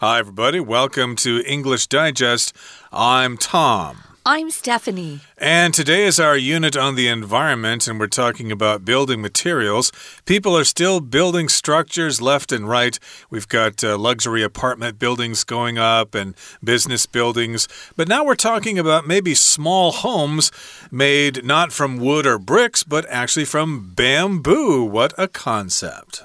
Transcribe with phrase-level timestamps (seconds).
[0.00, 0.60] Hi, everybody.
[0.60, 2.54] Welcome to English Digest.
[2.92, 3.98] I'm Tom.
[4.24, 5.22] I'm Stephanie.
[5.36, 9.90] And today is our unit on the environment, and we're talking about building materials.
[10.24, 12.96] People are still building structures left and right.
[13.28, 17.66] We've got uh, luxury apartment buildings going up and business buildings.
[17.96, 20.52] But now we're talking about maybe small homes
[20.92, 24.84] made not from wood or bricks, but actually from bamboo.
[24.84, 26.22] What a concept!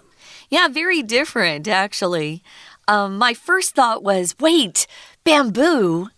[0.48, 2.44] Yeah, very different, actually
[2.88, 4.88] um, my first thought was wait,
[5.24, 6.10] bamboo.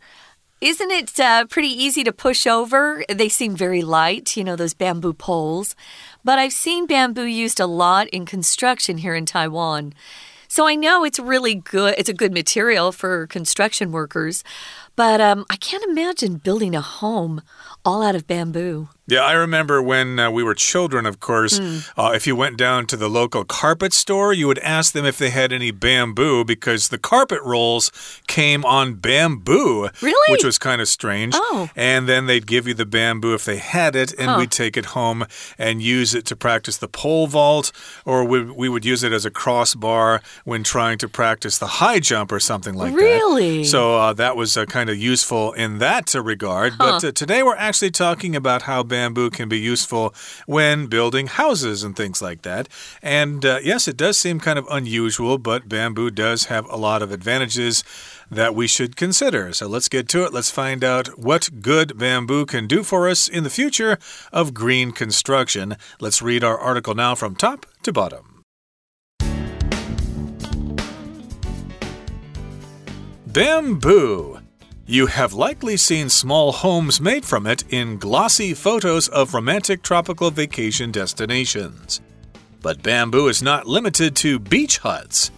[0.61, 3.03] Isn't it uh, pretty easy to push over?
[3.09, 5.75] They seem very light, you know, those bamboo poles.
[6.23, 9.93] But I've seen bamboo used a lot in construction here in Taiwan.
[10.47, 11.95] So I know it's really good.
[11.97, 14.43] It's a good material for construction workers.
[14.95, 17.41] But um, I can't imagine building a home
[17.83, 18.89] all out of bamboo.
[19.07, 21.87] Yeah, I remember when uh, we were children, of course, mm.
[21.95, 25.19] uh, if you went down to the local carpet store, you would ask them if
[25.19, 27.91] they had any bamboo because the carpet rolls
[28.25, 29.89] came on bamboo.
[30.01, 30.31] Really?
[30.31, 31.35] Which was kind of strange.
[31.37, 31.69] Oh.
[31.75, 34.85] And then they'd give you the bamboo if they had it, and we'd take it
[34.85, 35.27] home
[35.59, 37.71] and use it to practice the pole vault,
[38.05, 41.99] or we, we would use it as a crossbar when trying to practice the high
[41.99, 43.03] jump or something like really?
[43.03, 43.17] that.
[43.19, 43.63] Really?
[43.65, 46.73] So uh, that was uh, kind of useful in that regard.
[46.73, 46.77] Huh.
[46.99, 50.13] But uh, today we're actually talking about how bamboo can be useful
[50.45, 52.67] when building houses and things like that.
[53.01, 57.01] And uh, yes, it does seem kind of unusual, but bamboo does have a lot
[57.01, 57.83] of advantages
[58.29, 59.53] that we should consider.
[59.53, 60.33] So let's get to it.
[60.33, 63.97] Let's find out what good bamboo can do for us in the future
[64.31, 65.77] of green construction.
[65.99, 68.43] Let's read our article now from top to bottom.
[73.35, 74.39] Bamboo
[74.87, 80.29] you have likely seen small homes made from it in glossy photos of romantic tropical
[80.29, 82.01] vacation destinations.
[82.61, 85.31] But bamboo is not limited to beach huts.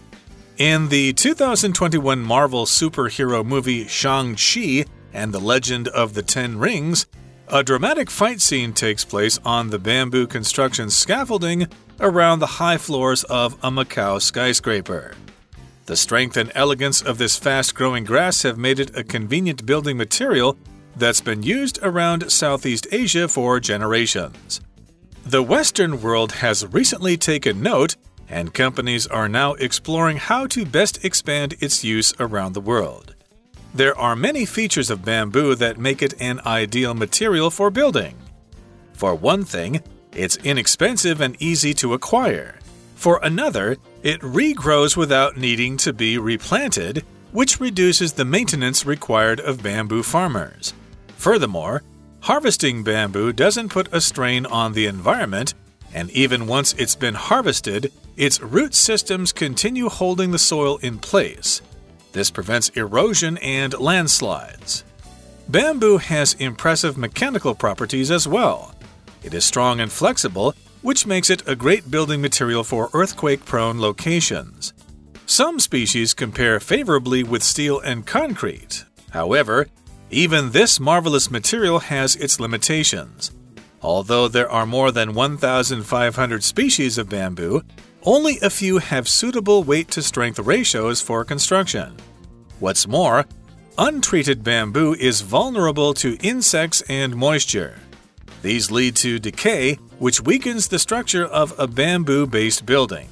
[0.58, 7.06] In the 2021 Marvel superhero movie Shang-Chi and the Legend of the Ten Rings,
[7.48, 11.67] a dramatic fight scene takes place on the bamboo construction scaffolding
[12.02, 15.16] around the high floors of a Macau skyscraper.
[15.87, 19.95] The strength and elegance of this fast growing grass have made it a convenient building
[19.95, 20.58] material
[20.98, 24.59] that's been used around Southeast Asia for generations.
[25.25, 27.95] The Western world has recently taken note,
[28.27, 33.15] and companies are now exploring how to best expand its use around the world.
[33.73, 38.17] There are many features of bamboo that make it an ideal material for building.
[38.92, 39.81] For one thing,
[40.11, 42.59] it's inexpensive and easy to acquire.
[42.98, 49.62] For another, it regrows without needing to be replanted, which reduces the maintenance required of
[49.62, 50.74] bamboo farmers.
[51.16, 51.84] Furthermore,
[52.22, 55.54] harvesting bamboo doesn't put a strain on the environment,
[55.94, 61.62] and even once it's been harvested, its root systems continue holding the soil in place.
[62.14, 64.84] This prevents erosion and landslides.
[65.48, 68.74] Bamboo has impressive mechanical properties as well.
[69.22, 73.80] It is strong and flexible, which makes it a great building material for earthquake prone
[73.80, 74.73] locations.
[75.26, 78.86] Some species compare favorably with steel and concrete.
[79.11, 79.67] However,
[80.10, 83.32] even this marvelous material has its limitations.
[83.82, 87.61] Although there are more than 1,500 species of bamboo,
[88.04, 91.95] only a few have suitable weight to strength ratios for construction.
[92.60, 93.26] What's more,
[93.77, 97.76] untreated bamboo is vulnerable to insects and moisture.
[98.42, 103.10] These lead to decay, which weakens the structure of a bamboo based building.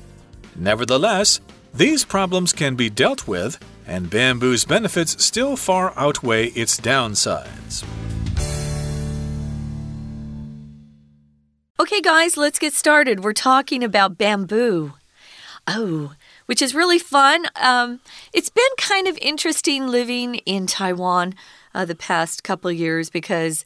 [0.56, 1.42] Nevertheless,
[1.74, 7.84] these problems can be dealt with, and bamboo's benefits still far outweigh its downsides.
[11.78, 13.24] Okay, guys, let's get started.
[13.24, 14.94] We're talking about bamboo.
[15.68, 16.14] Oh,
[16.46, 17.46] which is really fun.
[17.56, 18.00] Um,
[18.34, 21.34] it's been kind of interesting living in Taiwan
[21.74, 23.66] uh, the past couple years because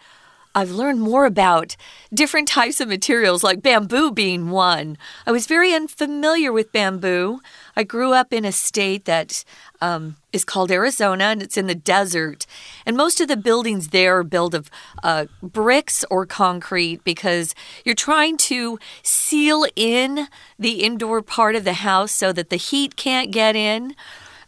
[0.56, 1.76] I've learned more about
[2.14, 4.98] different types of materials, like bamboo being one.
[5.26, 7.42] I was very unfamiliar with bamboo.
[7.76, 9.44] I grew up in a state that
[9.82, 12.46] um, is called Arizona, and it's in the desert.
[12.86, 14.70] And most of the buildings there are built of
[15.04, 20.28] uh, bricks or concrete because you're trying to seal in
[20.58, 23.96] the indoor part of the house so that the heat can't get in.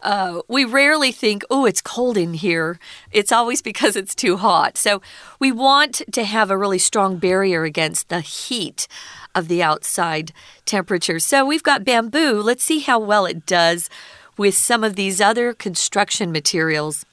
[0.01, 2.79] Uh, we rarely think, oh, it's cold in here.
[3.11, 4.77] It's always because it's too hot.
[4.77, 5.01] So
[5.39, 8.87] we want to have a really strong barrier against the heat
[9.33, 10.33] of the outside
[10.65, 11.19] temperature.
[11.19, 12.41] So we've got bamboo.
[12.41, 13.89] Let's see how well it does
[14.37, 17.05] with some of these other construction materials.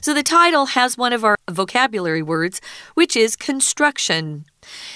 [0.00, 2.60] So the title has one of our vocabulary words,
[2.94, 4.44] which is construction.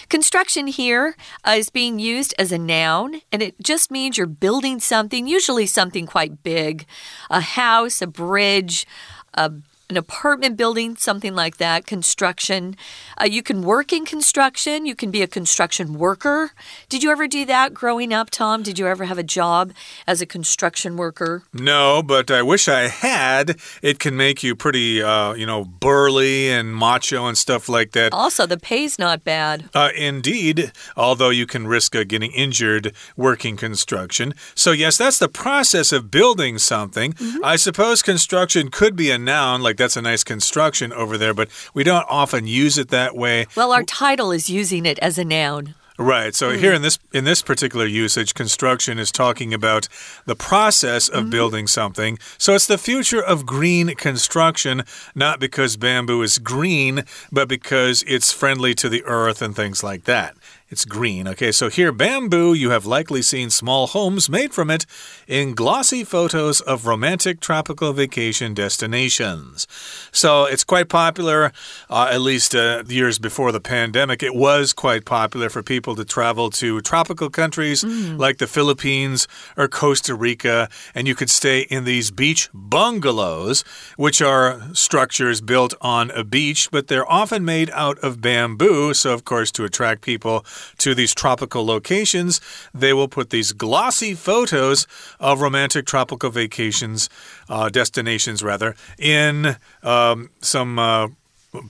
[0.08, 4.80] Construction here uh, is being used as a noun, and it just means you're building
[4.80, 6.86] something, usually something quite big.
[7.30, 8.86] A house, a bridge,
[9.34, 9.52] a
[9.90, 12.76] an apartment building, something like that, construction.
[13.20, 16.50] Uh, you can work in construction, you can be a construction worker.
[16.90, 18.62] Did you ever do that growing up, Tom?
[18.62, 19.72] Did you ever have a job
[20.06, 21.42] as a construction worker?
[21.54, 23.58] No, but I wish I had.
[23.80, 28.12] It can make you pretty, uh, you know, burly and macho and stuff like that.
[28.12, 29.70] Also, the pay's not bad.
[29.74, 34.34] Uh, indeed, although you can risk uh, getting injured working construction.
[34.54, 37.14] So, yes, that's the process of building something.
[37.14, 37.54] Mm -hmm.
[37.54, 41.48] I suppose construction could be a noun like that's a nice construction over there, but
[41.74, 43.46] we don't often use it that way.
[43.56, 45.74] Well, our title is using it as a noun.
[46.00, 46.32] Right.
[46.32, 46.58] So mm.
[46.58, 49.88] here in this in this particular usage, construction is talking about
[50.26, 51.30] the process of mm.
[51.30, 52.20] building something.
[52.38, 54.84] So it's the future of green construction,
[55.16, 57.02] not because bamboo is green,
[57.32, 60.36] but because it's friendly to the earth and things like that.
[60.70, 61.26] It's green.
[61.26, 64.84] Okay, so here, bamboo, you have likely seen small homes made from it
[65.26, 69.66] in glossy photos of romantic tropical vacation destinations.
[70.12, 71.52] So it's quite popular,
[71.88, 74.22] uh, at least uh, years before the pandemic.
[74.22, 78.18] It was quite popular for people to travel to tropical countries mm.
[78.18, 79.26] like the Philippines
[79.56, 83.64] or Costa Rica, and you could stay in these beach bungalows,
[83.96, 88.92] which are structures built on a beach, but they're often made out of bamboo.
[88.92, 90.44] So, of course, to attract people,
[90.78, 92.40] to these tropical locations,
[92.74, 94.86] they will put these glossy photos
[95.20, 97.08] of romantic tropical vacations,
[97.48, 100.78] uh, destinations rather, in um, some.
[100.78, 101.08] Uh,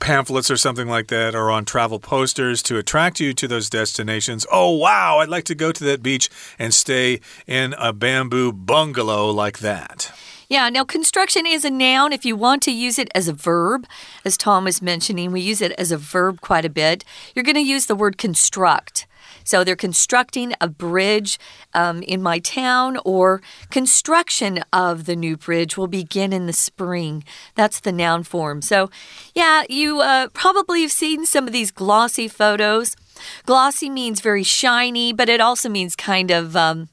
[0.00, 4.44] pamphlets or something like that or on travel posters to attract you to those destinations.
[4.50, 9.30] Oh, wow, I'd like to go to that beach and stay in a bamboo bungalow
[9.30, 10.12] like that.
[10.48, 12.14] Yeah, now construction is a noun.
[12.14, 13.86] If you want to use it as a verb,
[14.24, 17.04] as Tom was mentioning, we use it as a verb quite a bit.
[17.34, 19.06] You're going to use the word construct.
[19.44, 21.38] So they're constructing a bridge
[21.74, 27.24] um, in my town, or construction of the new bridge will begin in the spring.
[27.54, 28.62] That's the noun form.
[28.62, 28.90] So,
[29.34, 32.96] yeah, you uh, probably have seen some of these glossy photos.
[33.44, 36.56] Glossy means very shiny, but it also means kind of.
[36.56, 36.88] Um,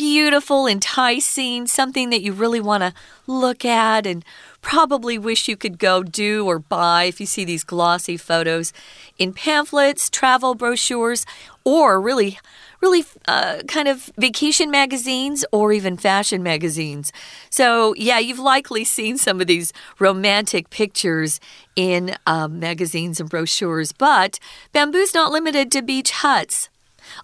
[0.00, 2.94] beautiful, enticing, something that you really want to
[3.26, 4.24] look at and
[4.62, 8.72] probably wish you could go do or buy if you see these glossy photos
[9.18, 11.26] in pamphlets, travel brochures,
[11.64, 12.38] or really
[12.80, 17.12] really uh, kind of vacation magazines or even fashion magazines.
[17.50, 21.40] So, yeah, you've likely seen some of these romantic pictures
[21.76, 24.40] in um, magazines and brochures, but
[24.72, 26.70] bamboo's not limited to beach huts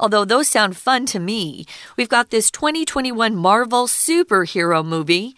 [0.01, 1.67] although those sound fun to me.
[1.97, 5.37] We've got this 2021 Marvel superhero movie.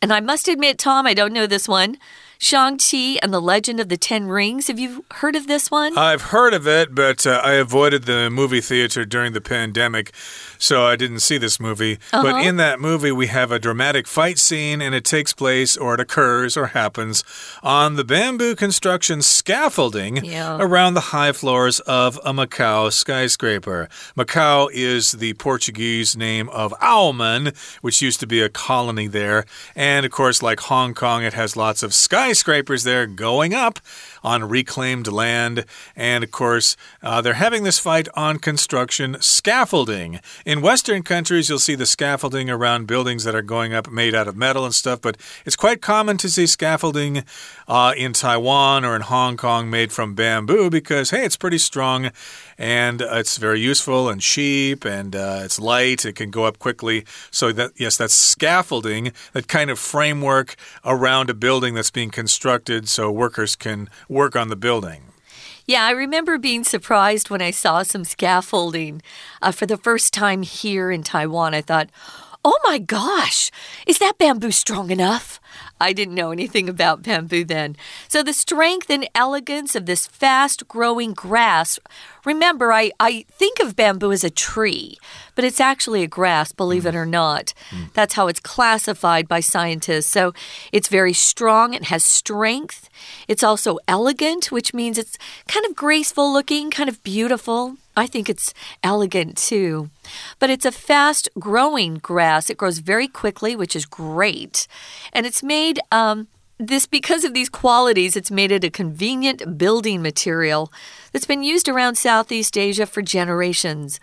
[0.00, 1.96] And I must admit, Tom, I don't know this one.
[2.38, 4.68] Shang-Chi and the Legend of the Ten Rings.
[4.68, 5.98] Have you heard of this one?
[5.98, 10.12] I've heard of it, but uh, I avoided the movie theater during the pandemic,
[10.58, 11.92] so I didn't see this movie.
[11.92, 12.22] Uh -huh.
[12.22, 12.48] But uh-huh.
[12.48, 16.00] in that movie, we have a dramatic fight scene, and it takes place, or it
[16.00, 17.24] occurs, or happens
[17.62, 20.56] on the bamboo construction scaffolding yeah.
[20.60, 23.88] around the high floors of a Macau skyscraper.
[24.14, 29.44] Macau is the Portuguese name of Aomen, which used to be a colony there.
[29.76, 33.78] And of course, like Hong Kong, it has lots of skyscrapers skyscrapers there going up
[34.22, 35.64] on reclaimed land.
[35.94, 40.20] And of course, uh, they're having this fight on construction scaffolding.
[40.48, 44.26] In Western countries, you'll see the scaffolding around buildings that are going up made out
[44.26, 47.24] of metal and stuff, but it's quite common to see scaffolding
[47.68, 52.12] uh, in Taiwan or in Hong Kong made from bamboo because, hey, it's pretty strong
[52.56, 56.06] and it's very useful and cheap and uh, it's light.
[56.06, 57.04] It can go up quickly.
[57.30, 62.88] So, that yes, that's scaffolding, that kind of framework around a building that's being constructed
[62.88, 65.07] so workers can work on the building.
[65.68, 69.02] Yeah, I remember being surprised when I saw some scaffolding
[69.42, 71.52] uh, for the first time here in Taiwan.
[71.52, 71.90] I thought,
[72.44, 73.50] oh my gosh,
[73.86, 75.40] is that bamboo strong enough?
[75.80, 77.76] I didn't know anything about bamboo then.
[78.08, 81.78] So, the strength and elegance of this fast growing grass.
[82.24, 84.98] Remember, I, I think of bamboo as a tree,
[85.34, 86.88] but it's actually a grass, believe mm.
[86.88, 87.54] it or not.
[87.70, 87.92] Mm.
[87.92, 90.08] That's how it's classified by scientists.
[90.08, 90.32] So,
[90.72, 92.88] it's very strong, it has strength.
[93.28, 97.76] It's also elegant, which means it's kind of graceful looking, kind of beautiful.
[97.98, 99.90] I think it's elegant too.
[100.38, 102.48] But it's a fast growing grass.
[102.48, 104.66] It grows very quickly, which is great.
[105.12, 105.80] And it's made.
[105.92, 106.28] Um,
[106.60, 110.72] this because of these qualities it's made it a convenient building material
[111.12, 114.00] that's been used around Southeast Asia for generations.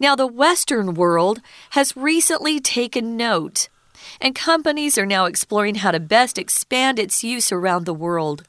[0.00, 3.68] Now the western world has recently taken note
[4.20, 8.44] and companies are now exploring how to best expand its use around the world.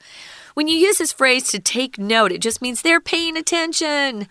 [0.53, 4.27] When you use this phrase to take note, it just means they're paying attention.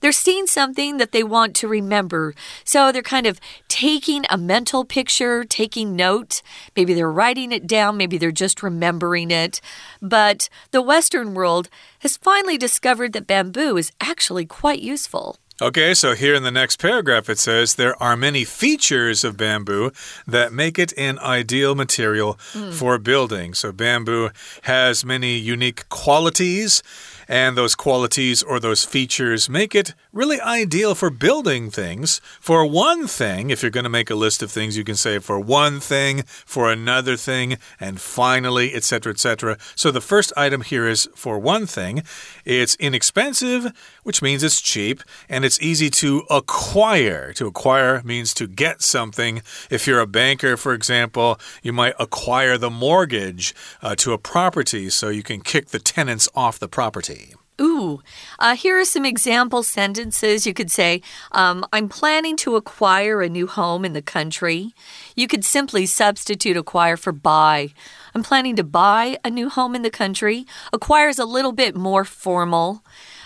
[0.00, 2.34] They're seeing something that they want to remember.
[2.64, 6.42] So they're kind of taking a mental picture, taking note.
[6.76, 9.60] Maybe they're writing it down, maybe they're just remembering it.
[10.00, 11.68] But the Western world
[12.00, 15.38] has finally discovered that bamboo is actually quite useful.
[15.62, 19.92] Okay, so here in the next paragraph it says there are many features of bamboo
[20.26, 22.72] that make it an ideal material mm.
[22.72, 23.54] for building.
[23.54, 24.30] So bamboo
[24.62, 26.82] has many unique qualities
[27.28, 32.20] and those qualities or those features make it really ideal for building things.
[32.40, 35.18] For one thing, if you're going to make a list of things, you can say
[35.18, 39.58] for one thing, for another thing, and finally, etc., etc.
[39.74, 42.02] So the first item here is for one thing.
[42.44, 43.72] It's inexpensive,
[44.04, 47.32] which means it's cheap, and it's easy to acquire.
[47.34, 49.42] To acquire means to get something.
[49.70, 54.88] If you're a banker, for example, you might acquire the mortgage uh, to a property
[54.90, 57.34] so you can kick the tenants off the property.
[57.60, 58.02] Ooh,
[58.40, 60.44] uh, here are some example sentences.
[60.44, 64.74] You could say, um, I'm planning to acquire a new home in the country.
[65.14, 67.72] You could simply substitute acquire for buy.
[68.12, 70.46] I'm planning to buy a new home in the country.
[70.72, 72.82] Acquire is a little bit more formal.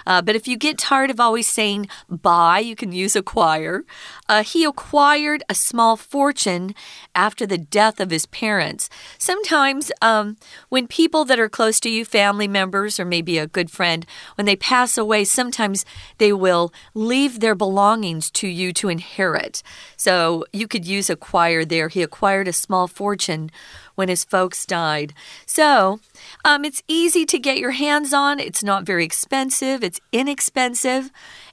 [0.08, 3.84] Uh, but if you get tired of always saying buy, you can use acquire.
[4.28, 6.74] Uh, he acquired a small fortune
[7.14, 8.88] after the death of his parents.
[9.18, 10.38] Sometimes, um,
[10.70, 14.46] when people that are close to you, family members, or maybe a good friend, when
[14.46, 15.84] they pass away, sometimes
[16.16, 19.62] they will leave their belongings to you to inherit.
[19.98, 21.88] So you could use acquire there.
[21.88, 23.50] He acquired a small fortune
[23.98, 25.12] when his folks died.
[25.44, 25.98] So,
[26.44, 28.38] um, it's easy to get your hands on.
[28.38, 29.82] It's not very expensive.
[29.82, 31.10] It's inexpensive.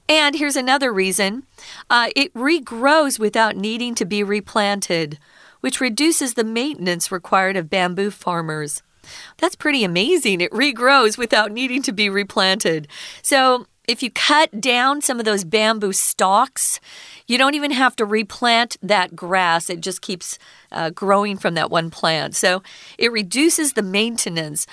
[0.08, 1.42] And here's another reason
[1.90, 5.18] uh, it regrows without needing to be replanted,
[5.60, 8.80] which reduces the maintenance required of bamboo farmers.
[9.38, 10.40] That's pretty amazing.
[10.40, 12.86] It regrows without needing to be replanted.
[13.22, 16.80] So, if you cut down some of those bamboo stalks,
[17.26, 19.70] you don't even have to replant that grass.
[19.70, 20.38] It just keeps
[20.72, 22.34] uh, growing from that one plant.
[22.34, 22.62] So
[22.98, 24.66] it reduces the maintenance.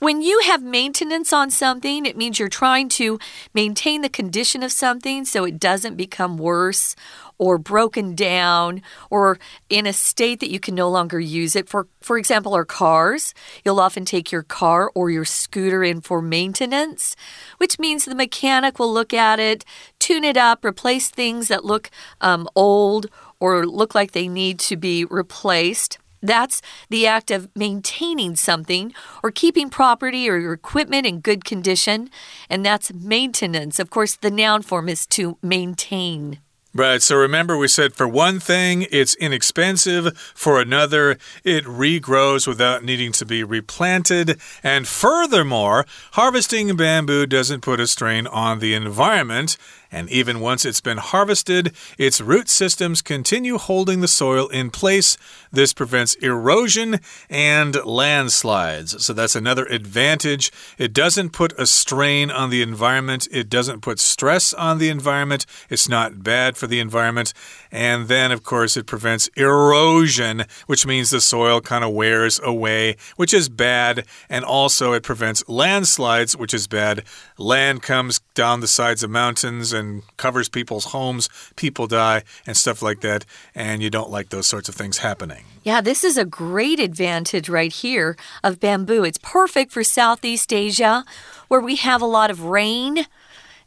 [0.00, 3.18] When you have maintenance on something, it means you're trying to
[3.52, 6.94] maintain the condition of something so it doesn't become worse
[7.36, 11.68] or broken down or in a state that you can no longer use it.
[11.68, 16.22] For, for example, our cars, you'll often take your car or your scooter in for
[16.22, 17.16] maintenance,
[17.56, 19.64] which means the mechanic will look at it,
[19.98, 21.90] tune it up, replace things that look
[22.20, 23.06] um, old
[23.40, 25.98] or look like they need to be replaced.
[26.20, 32.10] That's the act of maintaining something or keeping property or your equipment in good condition,
[32.50, 33.78] and that's maintenance.
[33.78, 36.40] Of course, the noun form is to maintain.
[36.74, 37.00] Right.
[37.00, 40.16] So remember, we said for one thing, it's inexpensive.
[40.18, 44.38] For another, it regrows without needing to be replanted.
[44.62, 49.56] And furthermore, harvesting bamboo doesn't put a strain on the environment.
[49.90, 55.16] And even once it's been harvested, its root systems continue holding the soil in place.
[55.50, 59.04] This prevents erosion and landslides.
[59.04, 60.52] So that's another advantage.
[60.76, 65.46] It doesn't put a strain on the environment, it doesn't put stress on the environment.
[65.70, 67.32] It's not bad for the environment.
[67.72, 72.96] And then, of course, it prevents erosion, which means the soil kind of wears away,
[73.16, 74.04] which is bad.
[74.28, 77.04] And also, it prevents landslides, which is bad.
[77.38, 82.80] Land comes down the sides of mountains and covers people's homes, people die, and stuff
[82.80, 83.24] like that.
[83.52, 85.42] And you don't like those sorts of things happening.
[85.64, 89.02] Yeah, this is a great advantage right here of bamboo.
[89.02, 91.04] It's perfect for Southeast Asia,
[91.48, 93.06] where we have a lot of rain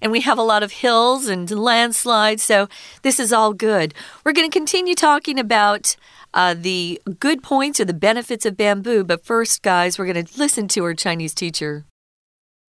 [0.02, 2.70] and we have a lot of hills and landslides, so
[3.02, 3.94] this is all good.
[4.24, 5.98] We're going to continue talking about
[6.34, 10.40] uh, the good points or the benefits of bamboo, but first, guys, we're going to
[10.40, 11.84] listen to our Chinese teacher.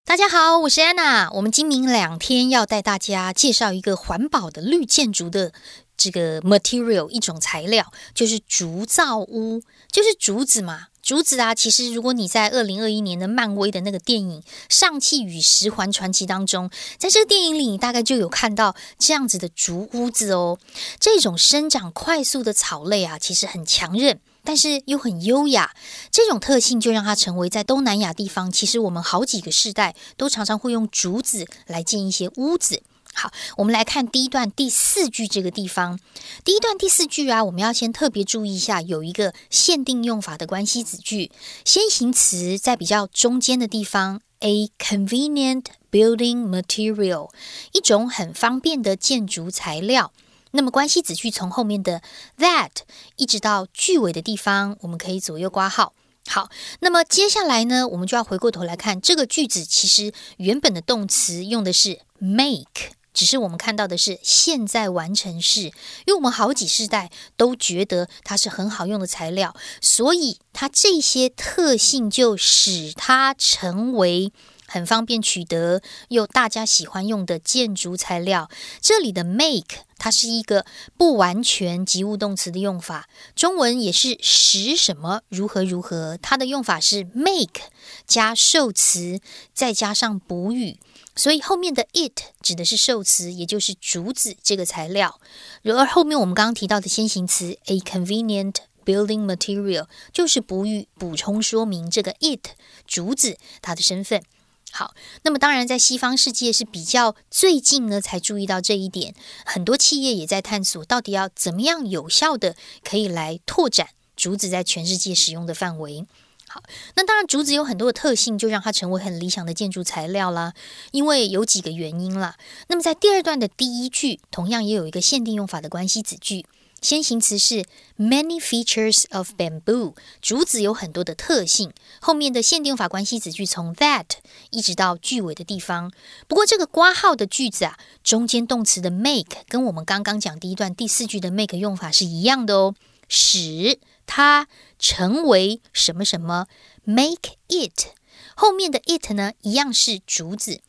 [0.10, 1.30] 大家好，我是安娜。
[1.34, 5.54] 我们今明两天要带大家介绍一个环保的绿建筑的
[5.96, 9.62] 这个 material 一种材料，就是竹造屋，
[9.92, 10.88] 就是竹子嘛。
[11.04, 20.58] 竹子啊，其实如果你在二零二一年的漫威的那个电影《上汽与十环传奇》当中，在这个电影里，你大概就有看到这样子的竹屋子哦。
[21.00, 25.74] 这种生长快速的草类啊，其实很强韧，但是又很优雅。
[26.12, 32.81] 这种特性就让它成为在东南亚地方，其实我们好几个世代都常常会用竹子来建一些屋子。
[33.12, 36.00] 好，我们来看第一段第四句这个地方。
[36.46, 41.31] 第一段第四句啊，我们要先特别注意一下，有一个限定用法的关系子句，
[41.65, 47.31] 先行词在比较中间的地方，a convenient building material，
[47.74, 50.13] 一种很方便的建筑材料。
[50.51, 52.01] 那么关系子句从后面的
[52.38, 52.72] that
[53.15, 55.94] 一直到句尾的地方，我们可以左右挂号。
[56.27, 62.94] 好，那么接下来呢，我们就要回过头来看这个句子，其实原本的动词用的是 make。
[63.12, 65.74] 只是我们看到的是现在完成式，因
[66.08, 74.32] 为我们好几世代都觉得它是很好用的材料，所以它这些特性就使它成为。
[74.69, 78.49] 很方便取得又大家喜欢用的建筑材料。
[78.79, 86.17] 这里的 make 它是一个不完全及物动词的用法，中文也是使什么如何如何。
[86.21, 87.61] 它的用法是 make
[88.07, 89.19] 加受词
[89.53, 90.79] 再加上补语，
[91.15, 95.19] 所以后面的 it 指的是受词，也就是竹子这个材料。
[95.63, 102.51] 而后面我们刚刚提到的先行词 a convenient building material 就是补语补充说明这个 it
[102.88, 104.23] 竹子它的身份。
[104.71, 109.13] 好，那么当然，在西方世界是比较最近呢才注意到这一点，
[109.45, 116.05] 很多企业也在探索到底要怎么样有效的可以来拓展竹子在全世界使用的范围。
[116.47, 116.63] 好，
[116.95, 120.53] 那当然竹子有很多的特性，就让它成为很理想的建筑材料啦。
[120.91, 122.38] 因为有几个原因啦。
[122.67, 126.45] 那么在第二段的第一句，同样也有一个限定用法的关系子句。
[126.81, 127.65] 先行词是
[127.98, 131.74] many features of bamboo，竹子有很多的特性。
[132.00, 134.05] 后面的限定法关系子句从 that
[134.51, 135.91] 一直到句尾的地方。
[136.27, 142.75] 不过这个刮号的句子啊，中间动词的 make 跟我们刚刚讲第一段第四句的 make 用法是一样的哦，
[143.07, 146.48] 使它成为什么什么
[146.86, 147.88] ，make it。
[148.36, 150.62] 后面的 it 呢，一样是竹子，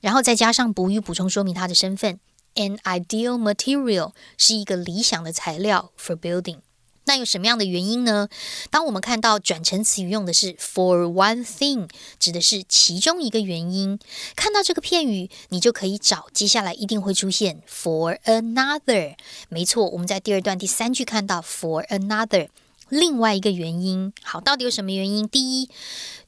[0.00, 2.18] 然后再加上补语补充说明它的身份。
[2.58, 6.58] An ideal material 是一个理想的材料 for building。
[7.04, 8.28] 那有什么样的原因呢？
[8.68, 11.88] 当我们看到转成词语用的是 for one thing，
[12.18, 13.98] 指的是其中一个原因。
[14.34, 19.14] 看到这个片语，你就可以找接下来一定会出现 for another。
[19.48, 22.48] 没错，我们在第二段第三句看到 for another，
[22.88, 24.12] 另外一个原因。
[24.22, 25.26] 好，到底有什么原因？
[25.28, 25.70] 第一，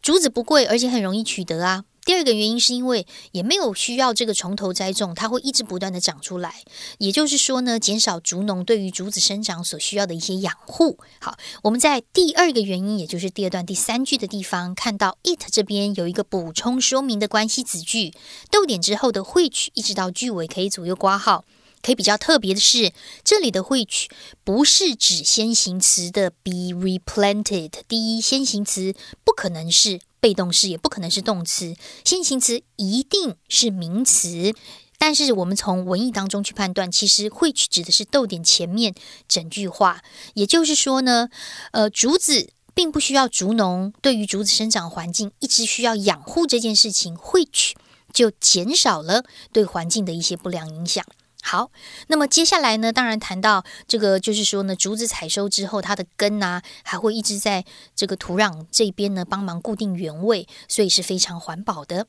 [0.00, 1.84] 竹子不贵，而且很容易取得啊。
[2.04, 6.62] 第二个原因是因为也没有需要这个从头栽种，它会一直不断的长出来。
[6.98, 10.98] 也就是说呢，减少竹农对于竹子生长所需要的一些养护。
[11.20, 18.12] 好，我们在第二个原因，也就是第二段第三句的地方，看到 it 这边有一个补充说明的关系子句，
[18.50, 21.44] 逗点之后的 which 一直到句尾可以左右挂号。
[21.82, 22.92] 可以比较特别的是，
[23.24, 24.06] 这里的 which
[24.44, 27.70] 不是指先行词的 be replanted。
[27.88, 30.00] 第一，先行词不可能是。
[30.20, 34.54] 被动式也不可能是动词，先行词一定是名词。
[34.98, 38.94] 但是我们从文意当中去判断，其实 which 指的是逗点前面
[39.26, 40.02] 整句话。
[40.34, 41.30] 也就是说呢，
[41.70, 47.72] 呃，竹子并不需要竹农对于竹子生长环境一直需要养护这件事情，which
[48.12, 51.02] 就减少了对环境的一些不良影响。
[51.42, 51.70] 好，
[52.08, 52.92] 那么接下来呢？
[52.92, 57.64] 当然谈到这个，就是说呢，竹子采收之后，它的根啊，还会一直在
[57.96, 62.06] 这个土壤这边呢，帮忙固定原位，所以是非常环保的。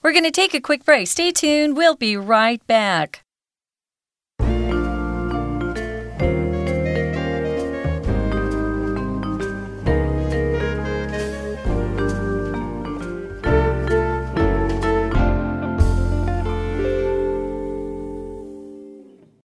[0.00, 1.06] We're gonna take a quick break.
[1.06, 1.74] Stay tuned.
[1.74, 3.25] We'll be right back.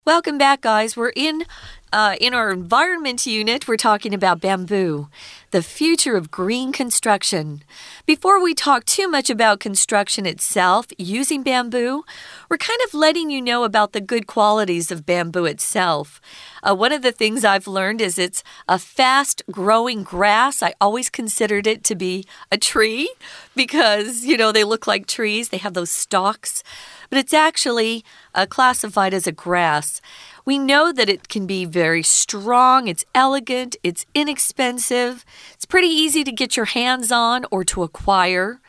[0.05, 0.97] Welcome back, guys.
[0.97, 1.45] We're in
[1.93, 3.69] uh, in our environment unit.
[3.69, 5.09] We're talking about bamboo,
[5.53, 7.63] the future of green construction.
[8.05, 12.03] Before we talk too much about construction itself using bamboo,
[12.49, 16.21] we're kind of letting you know about the good qualities of bamboo itself.
[16.65, 20.65] Uh, one of the things I've learned is it's a fast growing grass.
[20.65, 23.09] I always considered it to be a tree
[23.55, 26.65] because, you know, they look like trees, they have those stalks
[27.13, 28.03] but it's actually
[28.35, 30.01] uh, classified as a grass.
[30.47, 35.23] We know that it can be very strong, it's elegant, it's inexpensive,
[35.53, 38.63] it's pretty easy to get your hands on or to acquire.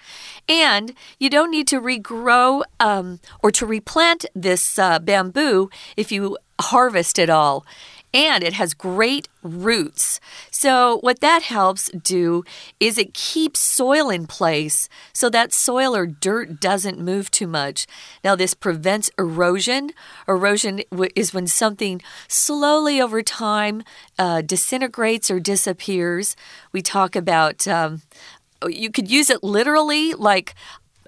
[0.49, 6.37] And you don't need to regrow um, or to replant this uh, bamboo if you
[6.59, 7.65] harvest it all
[8.13, 10.19] and it has great roots.
[10.51, 12.43] So, what that helps do
[12.79, 17.87] is it keeps soil in place so that soil or dirt doesn't move too much.
[18.23, 19.91] Now, this prevents erosion.
[20.27, 20.81] Erosion
[21.15, 23.83] is when something slowly over time
[24.19, 26.35] uh, disintegrates or disappears.
[26.71, 27.67] We talk about.
[27.67, 28.01] Um,
[28.69, 30.55] you could use it literally like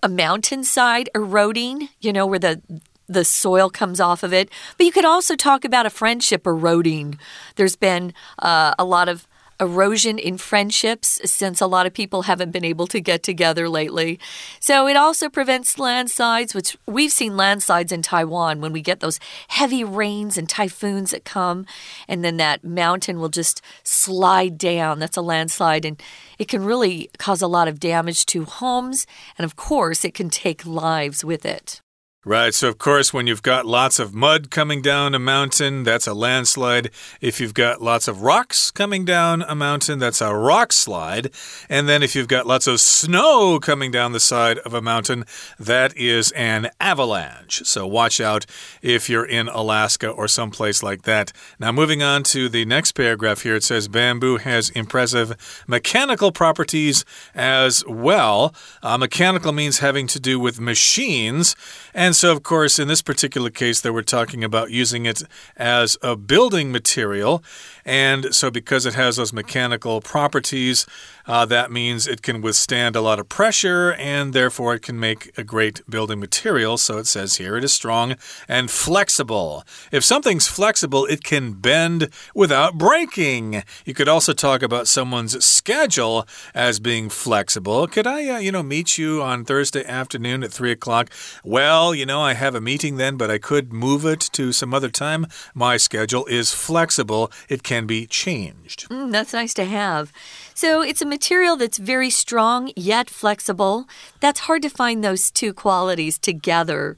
[0.03, 2.61] a mountainside eroding, you know, where the
[3.07, 4.49] the soil comes off of it.
[4.77, 7.19] But you could also talk about a friendship eroding.
[7.55, 9.27] There's been uh, a lot of
[9.59, 14.19] erosion in friendships since a lot of people haven't been able to get together lately.
[14.59, 19.19] So it also prevents landslides, which we've seen landslides in Taiwan when we get those
[19.47, 21.65] heavy rains and typhoons that come,
[22.07, 24.99] and then that mountain will just slide down.
[24.99, 26.01] That's a landslide, and
[26.37, 30.29] it can really cause a lot of damage to homes, and of course, it can
[30.29, 31.81] take lives with it.
[32.27, 32.55] Right.
[32.55, 36.13] So, of course, when you've got lots of mud coming down a mountain, that's a
[36.15, 36.89] landslide.
[37.21, 41.29] If you've got lots of rocks coming down a mountain, that's a rock slide.
[41.69, 45.25] And then if you've got lots of snow coming down the side of a mountain,
[45.59, 47.61] that is an avalanche.
[47.63, 48.47] So, watch out
[48.81, 51.31] if you're in Alaska or someplace like that.
[51.59, 57.05] Now, moving on to the next paragraph here, it says bamboo has impressive mechanical properties
[57.35, 58.55] as well.
[58.81, 61.55] Uh, mechanical means having to do with machines.
[61.93, 65.23] And so, of course, in this particular case, they were talking about using it
[65.57, 67.43] as a building material.
[67.85, 70.85] And so, because it has those mechanical properties,
[71.27, 75.31] uh, that means it can withstand a lot of pressure and therefore it can make
[75.37, 76.77] a great building material.
[76.77, 78.15] So, it says here it is strong
[78.47, 79.63] and flexible.
[79.91, 83.63] If something's flexible, it can bend without breaking.
[83.85, 87.87] You could also talk about someone's schedule as being flexible.
[87.87, 91.09] Could I, uh, you know, meet you on Thursday afternoon at 3 o'clock?
[91.43, 94.73] Well, you know, I have a meeting then, but I could move it to some
[94.73, 95.27] other time.
[95.53, 97.31] My schedule is flexible.
[97.47, 98.87] It can can be changed.
[98.89, 100.11] Mm, that's nice to have.
[100.53, 103.85] So it's a material that's very strong yet flexible.
[104.21, 106.95] That's hard to find those two qualities together.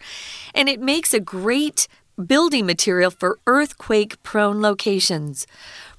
[0.53, 1.87] And it makes a great
[2.25, 5.47] building material for earthquake prone locations.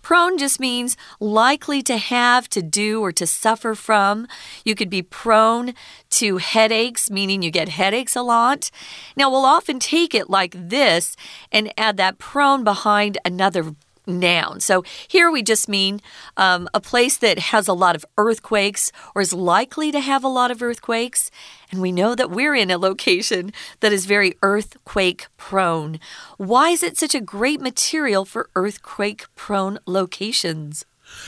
[0.03, 4.27] Prone just means likely to have, to do, or to suffer from.
[4.65, 5.75] You could be prone
[6.11, 8.71] to headaches, meaning you get headaches a lot.
[9.17, 11.17] Now, we'll often take it like this
[11.53, 13.75] and add that prone behind another
[14.09, 14.61] noun.
[14.61, 16.01] So here we just mean
[16.37, 20.29] um, a place that has a lot of earthquakes or is likely to have a
[20.29, 21.31] lot of earthquakes.
[21.71, 26.01] And we know that we're in a location that is very earthquake prone.
[26.39, 30.85] Why is it such a great material for earthquake prone locations?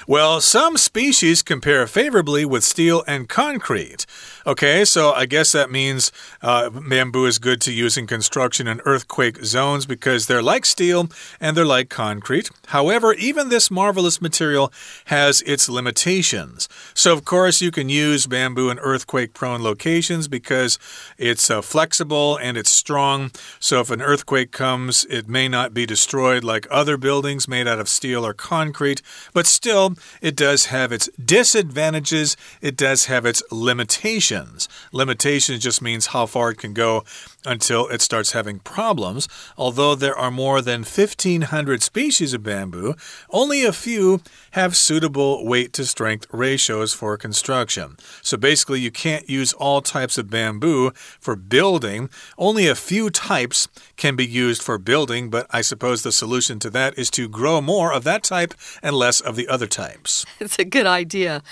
[0.07, 4.07] Well, some species compare favorably with steel and concrete.
[4.47, 6.11] Okay, so I guess that means
[6.43, 11.09] uh, bamboo is good to use in construction and earthquake zones because they're like steel
[11.41, 12.51] and they're like concrete.
[12.69, 14.73] However, even this marvelous material
[15.07, 16.69] has its limitations.
[16.95, 20.79] So, of course, you can use bamboo in earthquake prone locations because
[21.19, 23.31] it's uh, flexible and it's strong.
[23.59, 27.79] So, if an earthquake comes, it may not be destroyed like other buildings made out
[27.79, 33.25] of steel or concrete, but still Still, it does have its disadvantages, it does have
[33.25, 34.69] its limitations.
[34.91, 37.05] Limitations just means how far it can go
[37.47, 39.29] until it starts having problems.
[39.57, 42.95] Although there are more than 1,500 species of bamboo,
[43.31, 44.21] only a few
[44.53, 47.97] have suitable weight to strength ratios for construction.
[48.23, 52.11] So basically, you can't use all types of bamboo for building.
[52.37, 56.71] Only a few types can be used for building, but I suppose the solution to
[56.71, 58.53] that is to grow more of that type
[58.83, 60.25] and less of the other types.
[60.39, 61.43] It's a good idea.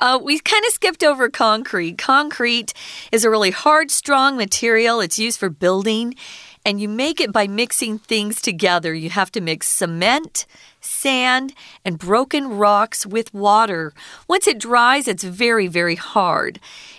[0.00, 1.98] Uh, we kind of skipped over concrete.
[1.98, 2.74] Concrete
[3.12, 5.00] is a really hard, strong material.
[5.00, 6.14] It's used for building,
[6.64, 8.94] and you make it by mixing things together.
[8.94, 10.46] You have to mix cement,
[10.80, 13.92] sand, and broken rocks with water.
[14.28, 16.58] Once it dries, it's very, very hard.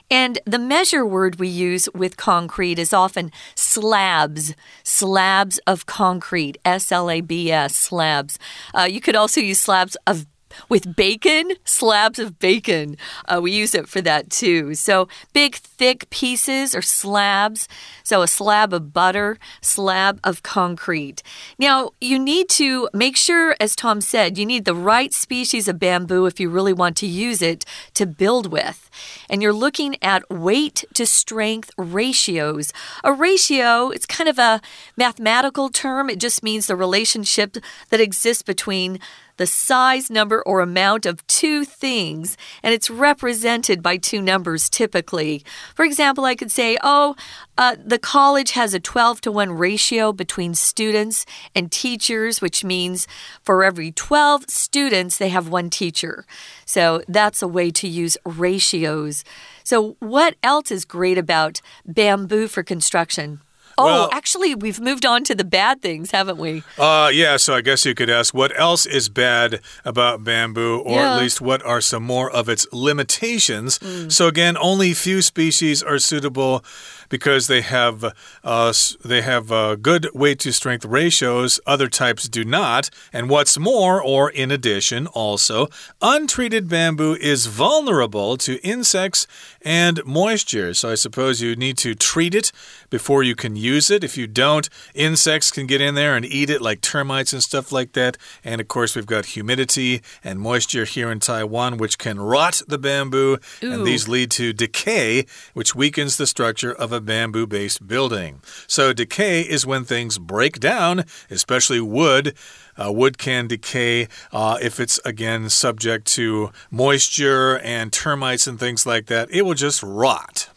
[0.10, 6.92] And the measure word we use with concrete is often slabs, slabs of concrete, S
[6.92, 8.38] L A B S, slabs.
[8.74, 10.26] Uh, you could also use slabs of
[10.70, 12.98] with bacon, slabs of bacon.
[13.26, 14.76] Uh, we use it for that too.
[14.76, 17.68] So big, thick pieces or slabs.
[18.04, 21.24] So a slab of butter, slab of concrete.
[21.58, 25.80] Now, you need to make sure, as Tom said, you need the right species of
[25.80, 28.90] bamboo if you really want to use it to build with.
[29.30, 32.74] And you're looking at weight to strength ratios.
[33.04, 34.62] A ratio, it's kind of a
[34.96, 37.58] mathematical term, it just means the relationship
[37.90, 39.00] that exists between
[39.38, 45.44] the size, number, or amount of two things, and it's represented by two numbers typically.
[45.76, 47.16] For example, I could say, oh,
[47.58, 53.08] uh, the college has a 12 to 1 ratio between students and teachers, which means
[53.42, 56.26] for every 12 students, they have one teacher.
[56.66, 59.24] So that's a way to use ratios.
[59.64, 63.42] So, what else is great about bamboo for construction?
[63.78, 66.64] Oh, well, actually, we've moved on to the bad things, haven't we?
[66.78, 70.96] Uh, yeah, so I guess you could ask what else is bad about bamboo, or
[70.96, 71.16] yeah.
[71.16, 73.80] at least what are some more of its limitations.
[73.80, 74.12] Mm.
[74.12, 76.64] So, again, only few species are suitable
[77.14, 78.04] because they have
[78.44, 78.74] uh,
[79.06, 81.60] they have uh, good weight to strength ratios.
[81.64, 82.90] Other types do not.
[83.14, 85.68] And what's more, or in addition, also,
[86.02, 89.28] untreated bamboo is vulnerable to insects
[89.62, 90.74] and moisture.
[90.74, 92.52] So I suppose you need to treat it
[92.90, 94.04] before you can use it.
[94.04, 97.72] If you don't, insects can get in there and eat it, like termites and stuff
[97.72, 98.18] like that.
[98.44, 102.80] And of course, we've got humidity and moisture here in Taiwan, which can rot the
[102.80, 103.38] bamboo.
[103.64, 103.72] Ooh.
[103.72, 108.42] And these lead to decay, which weakens the structure of a bamboo based building.
[108.68, 112.36] So, decay is when things break down, especially wood.
[112.76, 118.86] Uh, wood can decay uh, if it's, again, subject to moisture and termites and things
[118.86, 119.30] like that.
[119.32, 120.50] It will just rot.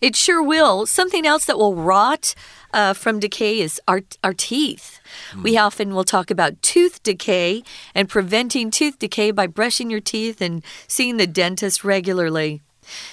[0.00, 0.86] It sure will.
[0.86, 2.34] Something else that will rot
[2.74, 5.00] uh, from decay is our, our teeth.
[5.32, 5.42] Mm.
[5.44, 7.62] We often will talk about tooth decay
[7.94, 12.63] and preventing tooth decay by brushing your teeth and seeing the dentist regularly.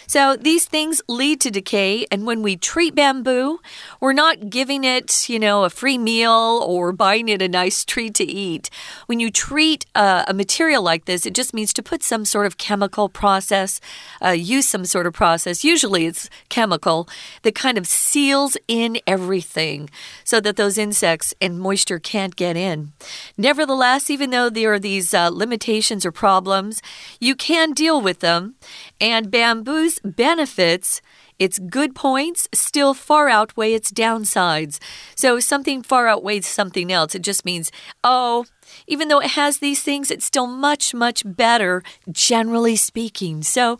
[0.08, 3.60] So these things lead to decay, and when we treat bamboo,
[4.00, 8.14] we're not giving it, you know, a free meal or buying it a nice treat
[8.16, 8.70] to eat.
[9.06, 12.46] When you treat uh, a material like this, it just means to put some sort
[12.46, 13.80] of chemical process,
[14.24, 15.64] uh, use some sort of process.
[15.64, 17.08] Usually it's chemical
[17.44, 19.90] that kind of seals in everything
[20.24, 22.92] so that those insects and moisture can't get in.
[23.38, 26.82] Nevertheless, even though there are these uh, limitations or problems,
[27.20, 28.56] you can deal with them,
[29.02, 31.02] and bamboo's benefits,
[31.40, 34.78] its good points, still far outweigh its downsides.
[35.16, 37.16] So something far outweighs something else.
[37.16, 37.72] It just means,
[38.04, 38.46] oh,
[38.88, 43.42] even though it has these things, it's still much, much better, generally speaking.
[43.42, 43.80] So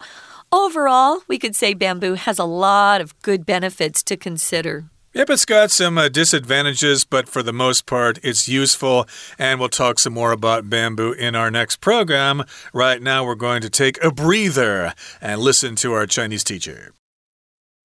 [0.52, 4.86] overall, we could say bamboo has a lot of good benefits to consider.
[5.14, 9.06] Yep, it's got some uh, disadvantages, but for the most part, it's useful.
[9.38, 12.46] And we'll talk some more about bamboo in our next program.
[12.74, 16.94] Right now, we're going to take a breather and listen to our Chinese teacher.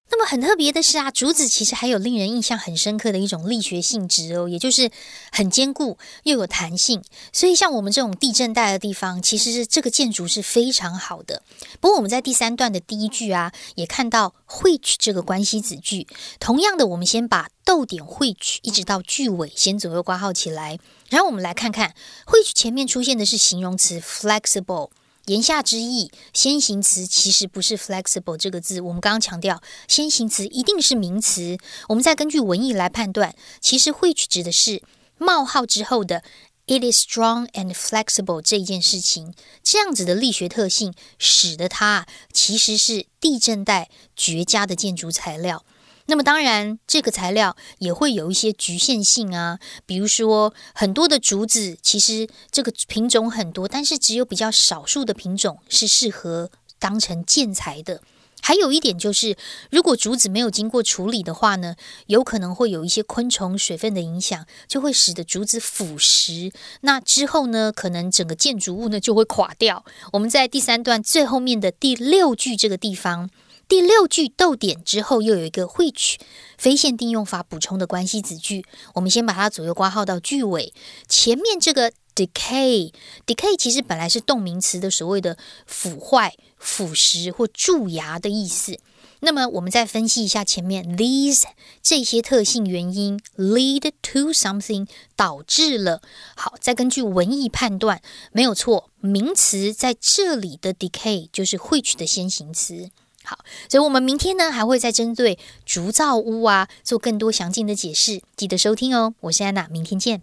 [0.09, 4.89] 那么很特别的是啊，竹子其实还有令人印象很深刻的一种力学性质哦，也就是
[5.31, 7.03] 很坚固又有弹性。
[7.33, 11.43] 所以像我们这种地震带的地方，其实是这个建筑是非常好的。
[11.81, 16.07] 不过我们在第三段的第一句啊，也看到汇聚这个关系子句。
[16.39, 21.93] 同样的，我们先把逗点汇聚一直到句尾先左右挂号起来，然后我们来看看
[22.25, 24.89] 汇聚前面出现的是形容词 flexible。
[25.27, 28.79] 言下之意，先行词其实不是 flexible 这个字。
[28.79, 31.57] 我们刚刚强调，先行词一定是名词。
[31.89, 34.81] 我们再根据文意来判断，其实 which 指的是
[35.17, 36.23] 冒号之后的
[36.65, 39.33] it is strong and flexible 这一件事情。
[39.61, 45.65] 这样子的力学特性，使得它其实是地震带绝佳的建筑材料。
[46.09, 58.01] 那么当然，这个材料也会有一些局限性啊，比如说很多的竹子，其实这个品种很多，但是只有比较少数的品种是适合当成建材的。
[58.41, 59.35] 还有一点就是，
[59.69, 66.53] 如果竹子没有经过处理的话呢，有可能会有一些昆虫、水分的影响，就会使得竹子腐蚀。
[66.81, 69.83] 那之后呢，可能整个建筑物呢就会垮掉。
[70.13, 73.29] 我们在第三段最后面的第六句这个地方。
[73.67, 76.17] 第六句逗点之后又有一个会取
[76.57, 80.73] 非限定用法补充的关系子句，我们先把它左右挂号到句尾。
[81.07, 88.79] 前面这个 decay，decay 其实本来是动名词的所谓的腐坏、腐蚀或蛀牙的意思。
[89.19, 91.43] 那么我们再分析一下前面 these
[91.81, 96.01] 这些特性原因 lead to something 导致了。
[96.35, 98.01] 好，再根据文意判断，
[98.31, 102.91] 没有错，名词在这里的 decay 就是 which 的先行词。
[103.26, 103.38] 好，
[103.68, 109.14] 所以我们明天呢还会再针对竹造屋啊做更多详尽的解释，记得收听哦。
[109.20, 110.22] 我是安娜，明天见。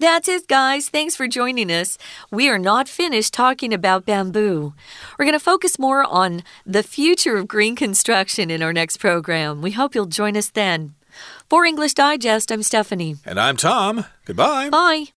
[0.00, 0.88] That's it, guys.
[0.90, 1.98] Thanks for joining us.
[2.30, 4.72] We are not finished talking about bamboo.
[5.18, 9.60] We're going to focus more on the future of green construction in our next program.
[9.60, 10.94] We hope you'll join us then.
[11.50, 13.16] For English Digest, I'm Stephanie.
[13.26, 14.06] And I'm Tom.
[14.24, 14.70] Goodbye.
[14.70, 15.13] Bye.